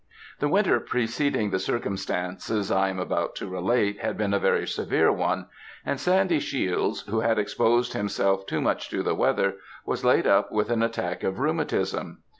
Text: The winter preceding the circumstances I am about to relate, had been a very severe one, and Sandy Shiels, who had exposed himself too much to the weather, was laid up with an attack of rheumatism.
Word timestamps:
The 0.39 0.47
winter 0.47 0.79
preceding 0.79 1.51
the 1.51 1.59
circumstances 1.59 2.71
I 2.71 2.89
am 2.89 2.97
about 2.97 3.35
to 3.35 3.45
relate, 3.47 3.99
had 3.99 4.17
been 4.17 4.33
a 4.33 4.39
very 4.39 4.65
severe 4.67 5.11
one, 5.11 5.45
and 5.85 5.99
Sandy 5.99 6.39
Shiels, 6.39 7.01
who 7.07 7.19
had 7.19 7.37
exposed 7.37 7.93
himself 7.93 8.47
too 8.47 8.61
much 8.61 8.89
to 8.89 9.03
the 9.03 9.13
weather, 9.13 9.57
was 9.85 10.03
laid 10.03 10.25
up 10.25 10.51
with 10.51 10.71
an 10.71 10.81
attack 10.81 11.21
of 11.21 11.37
rheumatism. 11.37 12.23